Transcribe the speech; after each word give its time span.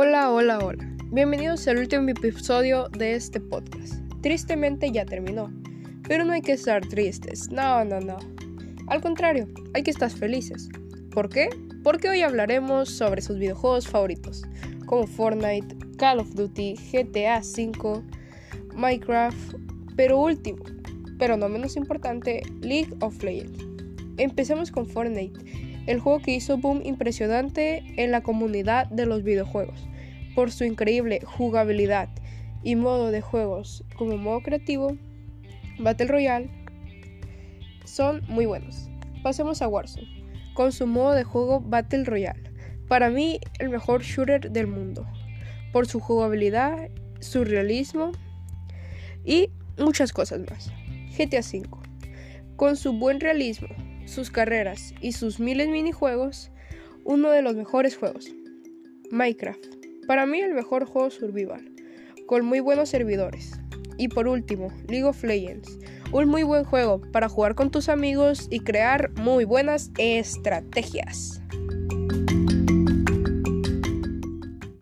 Hola, 0.00 0.30
hola, 0.30 0.58
hola. 0.58 0.88
Bienvenidos 1.06 1.66
al 1.66 1.78
último 1.78 2.08
episodio 2.08 2.88
de 2.90 3.14
este 3.14 3.40
podcast. 3.40 3.94
Tristemente 4.20 4.92
ya 4.92 5.04
terminó, 5.04 5.52
pero 6.06 6.24
no 6.24 6.34
hay 6.34 6.40
que 6.40 6.52
estar 6.52 6.86
tristes. 6.86 7.50
No, 7.50 7.84
no, 7.84 7.98
no. 7.98 8.16
Al 8.86 9.00
contrario, 9.00 9.48
hay 9.74 9.82
que 9.82 9.90
estar 9.90 10.08
felices. 10.08 10.68
¿Por 11.10 11.28
qué? 11.28 11.48
Porque 11.82 12.08
hoy 12.08 12.22
hablaremos 12.22 12.90
sobre 12.90 13.20
sus 13.22 13.40
videojuegos 13.40 13.88
favoritos, 13.88 14.44
como 14.86 15.04
Fortnite, 15.04 15.74
Call 15.96 16.20
of 16.20 16.32
Duty, 16.32 16.76
GTA 16.92 17.40
V, 17.40 18.00
Minecraft, 18.76 19.56
pero 19.96 20.20
último, 20.20 20.62
pero 21.18 21.36
no 21.36 21.48
menos 21.48 21.76
importante, 21.76 22.42
League 22.60 22.94
of 23.00 23.20
Legends. 23.20 23.66
Empecemos 24.16 24.70
con 24.70 24.86
Fortnite 24.86 25.40
el 25.88 26.00
juego 26.00 26.20
que 26.20 26.34
hizo 26.34 26.58
boom 26.58 26.82
impresionante 26.84 27.82
en 27.96 28.10
la 28.10 28.20
comunidad 28.20 28.88
de 28.88 29.06
los 29.06 29.22
videojuegos, 29.22 29.88
por 30.34 30.52
su 30.52 30.64
increíble 30.64 31.20
jugabilidad 31.24 32.10
y 32.62 32.76
modo 32.76 33.10
de 33.10 33.22
juegos 33.22 33.84
como 33.96 34.18
modo 34.18 34.42
creativo, 34.42 34.98
Battle 35.78 36.08
Royale, 36.08 36.50
son 37.86 38.20
muy 38.28 38.44
buenos. 38.44 38.90
Pasemos 39.22 39.62
a 39.62 39.68
Warzone, 39.68 40.26
con 40.52 40.72
su 40.72 40.86
modo 40.86 41.12
de 41.12 41.24
juego 41.24 41.62
Battle 41.62 42.04
Royale. 42.04 42.52
Para 42.86 43.08
mí, 43.08 43.40
el 43.58 43.70
mejor 43.70 44.02
shooter 44.02 44.50
del 44.50 44.66
mundo, 44.66 45.06
por 45.72 45.86
su 45.86 46.00
jugabilidad, 46.00 46.90
su 47.20 47.44
realismo 47.44 48.12
y 49.24 49.48
muchas 49.78 50.12
cosas 50.12 50.40
más. 50.50 50.70
GTA 51.16 51.40
V, 51.40 51.66
con 52.56 52.76
su 52.76 52.92
buen 52.92 53.20
realismo, 53.20 53.68
sus 54.08 54.30
carreras 54.30 54.94
y 55.00 55.12
sus 55.12 55.38
miles 55.38 55.68
minijuegos, 55.68 56.50
uno 57.04 57.30
de 57.30 57.42
los 57.42 57.54
mejores 57.54 57.96
juegos. 57.96 58.32
Minecraft, 59.10 59.64
para 60.06 60.26
mí 60.26 60.40
el 60.40 60.54
mejor 60.54 60.86
juego 60.86 61.10
survival, 61.10 61.70
con 62.26 62.44
muy 62.44 62.60
buenos 62.60 62.88
servidores. 62.88 63.60
Y 63.96 64.08
por 64.08 64.28
último, 64.28 64.72
League 64.88 65.04
of 65.04 65.22
Legends, 65.24 65.78
un 66.12 66.28
muy 66.28 66.42
buen 66.42 66.64
juego 66.64 67.00
para 67.12 67.28
jugar 67.28 67.54
con 67.54 67.70
tus 67.70 67.88
amigos 67.88 68.46
y 68.50 68.60
crear 68.60 69.10
muy 69.12 69.44
buenas 69.44 69.90
estrategias. 69.98 71.42